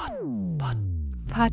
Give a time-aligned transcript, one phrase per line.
[0.00, 1.52] Pod.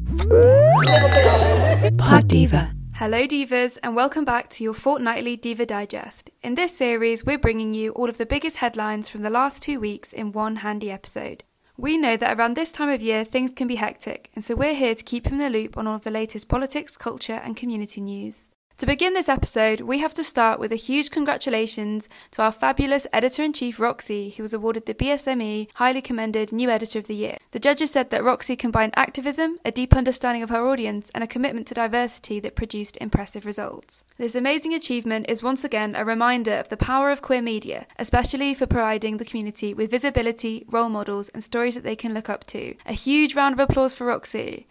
[1.98, 2.74] Pod Diva.
[2.94, 6.30] Hello, Divas, and welcome back to your fortnightly Diva Digest.
[6.42, 9.82] In this series, we're bringing you all of the biggest headlines from the last two
[9.82, 11.44] weeks in one handy episode.
[11.76, 14.76] We know that around this time of year things can be hectic, and so we're
[14.76, 17.58] here to keep you in the loop on all of the latest politics, culture, and
[17.58, 18.50] community news.
[18.78, 23.08] To begin this episode, we have to start with a huge congratulations to our fabulous
[23.12, 27.16] editor in chief Roxy, who was awarded the BSME Highly Commended New Editor of the
[27.16, 27.38] Year.
[27.54, 31.28] The judges said that Roxy combined activism, a deep understanding of her audience, and a
[31.28, 34.04] commitment to diversity that produced impressive results.
[34.20, 38.54] This amazing achievement is once again a reminder of the power of queer media, especially
[38.54, 42.46] for providing the community with visibility, role models, and stories that they can look up
[42.46, 42.76] to.
[42.86, 44.68] A huge round of applause for Roxy.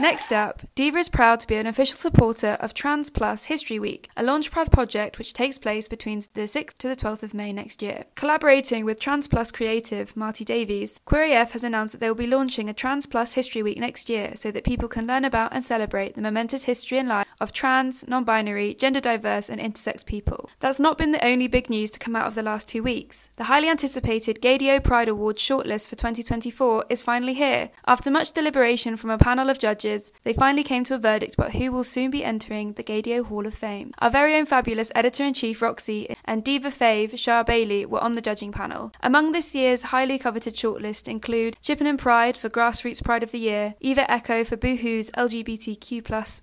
[0.00, 4.08] Next up, Diva is proud to be an official supporter of Trans Plus History Week,
[4.16, 7.82] a Launchpad project which takes place between the 6th to the 12th of May next
[7.82, 8.06] year.
[8.14, 12.26] Collaborating with Trans Plus creative Marty Davies, Queer AF has announced that they will be
[12.26, 15.62] launching a Trans Plus History Week next year so that people can learn about and
[15.62, 20.48] celebrate the momentous history and life of trans, non binary, gender diverse, and intersex people.
[20.60, 23.28] That's not been the only big news to come out of the last two weeks.
[23.36, 27.70] The highly anticipated Gaydio Pride Awards shortlist for 2024 is finally here.
[27.86, 29.89] After much deliberation from a panel of judges,
[30.24, 33.46] they finally came to a verdict about who will soon be entering the Gaydio Hall
[33.46, 33.92] of Fame.
[33.98, 38.12] Our very own fabulous editor in chief Roxy and Diva Fave Shah Bailey were on
[38.12, 38.92] the judging panel.
[39.02, 43.74] Among this year's highly coveted shortlist include Chippenham Pride for Grassroots Pride of the Year,
[43.80, 46.02] Eva Echo for Boohoo's LGBTQ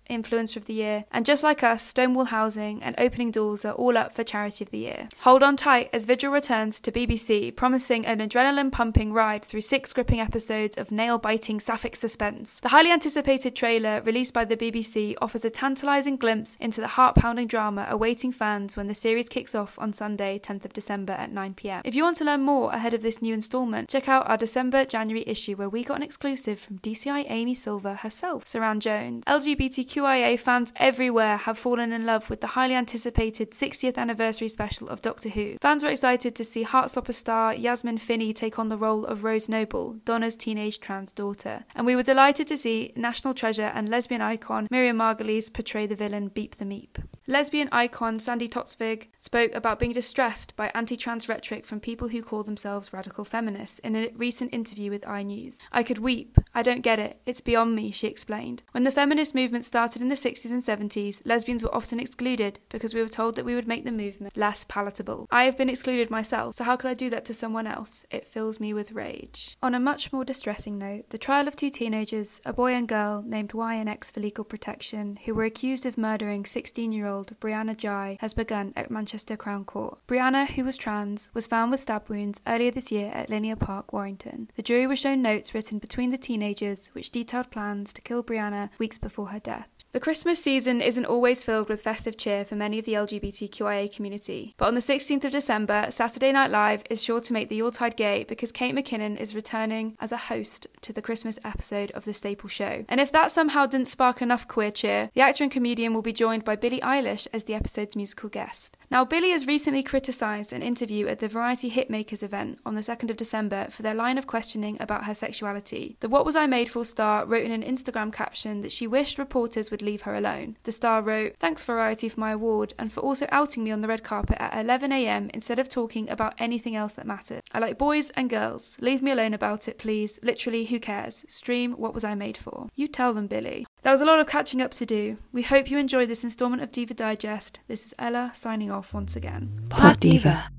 [0.10, 3.98] Influencer of the Year, and just like us, Stonewall Housing and Opening Doors are all
[3.98, 5.10] up for Charity of the Year.
[5.22, 9.94] Hold on tight as Vigil returns to BBC, promising an adrenaline pumping ride through six
[9.94, 12.60] gripping episodes of nail biting sapphic suspense.
[12.60, 16.88] The highly anticipated animated trailer released by the BBC offers a tantalising glimpse into the
[16.88, 21.14] heart pounding drama awaiting fans when the series kicks off on Sunday, 10th of December
[21.14, 21.82] at 9pm.
[21.86, 24.86] If you want to learn more ahead of this new instalment, check out our December
[24.86, 29.24] January issue where we got an exclusive from DCI Amy Silver herself, Suranne Jones.
[29.26, 35.02] LGBTQIA fans everywhere have fallen in love with the highly anticipated 60th anniversary special of
[35.02, 35.58] Doctor Who.
[35.62, 39.48] Fans were excited to see Heartstopper star Yasmin Finney take on the role of Rose
[39.48, 41.66] Noble, Donna's teenage trans daughter.
[41.76, 45.88] And we were delighted to see National national treasure and lesbian icon Miriam Margolyes portray
[45.88, 47.04] the villain Beep the Meep.
[47.26, 52.22] Lesbian icon Sandi Toksvig spoke about being distressed by anti trans rhetoric from people who
[52.22, 55.58] call themselves radical feminists in a recent interview with iNews.
[55.72, 56.38] I could weep.
[56.54, 57.20] I don't get it.
[57.26, 58.62] It's beyond me, she explained.
[58.72, 62.94] When the feminist movement started in the 60s and 70s, lesbians were often excluded because
[62.94, 65.28] we were told that we would make the movement less palatable.
[65.32, 68.06] I have been excluded myself, so how could I do that to someone else?
[68.12, 69.58] It fills me with rage.
[69.62, 73.07] On a much more distressing note, the trial of two teenagers, a boy and girl,
[73.26, 77.40] named Y and X for legal protection, who were accused of murdering 16 year old
[77.40, 80.00] Brianna Ghey, has begun at Manchester Crown Court.
[80.08, 83.94] Brianna, who was trans, was found with stab wounds earlier this year at Linear Park,
[83.94, 84.50] Warrington.
[84.56, 88.70] The jury was shown notes written between the teenagers which detailed plans to kill Brianna
[88.78, 89.70] weeks before her death.
[89.94, 94.54] The Christmas season isn't always filled with festive cheer for many of the LGBTQIA community,
[94.58, 97.96] but on the 16th of December, Saturday Night Live is sure to make the Yuletide
[97.96, 102.14] gay because Kate McKinnon is returning as a host to the Christmas episode of The
[102.14, 102.84] Staple Show.
[102.90, 106.14] And if that somehow didn't spark enough queer cheer, the actor and comedian will be
[106.14, 108.76] joined by Billie Eilish as the episode's musical guest.
[108.90, 113.10] Now, Billie has recently criticised an interview at the Variety Hitmakers event on the 2nd
[113.10, 115.98] of December for their line of questioning about her sexuality.
[116.00, 119.18] The What Was I Made For star wrote in an Instagram caption that she wished
[119.18, 120.56] reporters would leave her alone.
[120.64, 123.90] The star wrote, Thanks Variety for my award and for also outing me on the
[123.90, 127.42] red carpet at 11am instead of talking about anything else that mattered.
[127.54, 128.78] I like boys and girls.
[128.80, 130.18] Leave me alone about it, please.
[130.24, 131.26] Literally, who cares?
[131.28, 132.70] Stream What Was I Made For?
[132.76, 133.68] You tell them, Billie.
[133.88, 135.16] There was a lot of catching up to do.
[135.32, 137.62] We hope you enjoyed this instalment of Diva Digest.
[137.70, 139.66] This is Ella signing off once again.
[139.70, 140.50] Pod Diva.